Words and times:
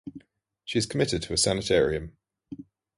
She 0.65 0.79
is 0.79 0.87
committed 0.87 1.21
to 1.21 1.33
a 1.33 1.37
sanitarium. 1.37 2.17